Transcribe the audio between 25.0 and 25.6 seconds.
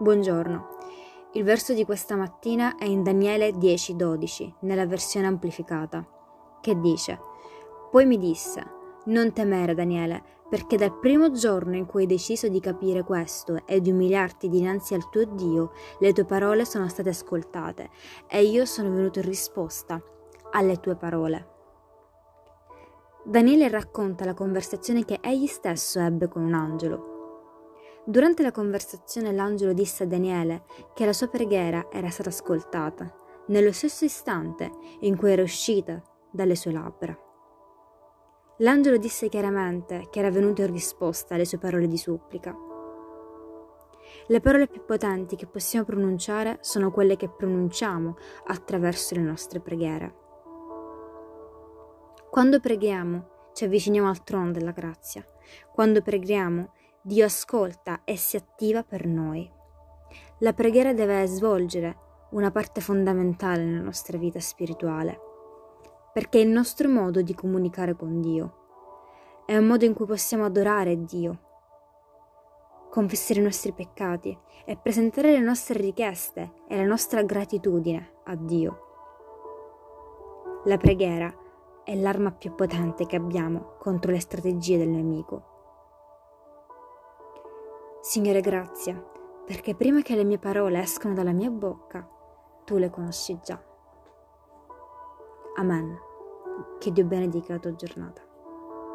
che egli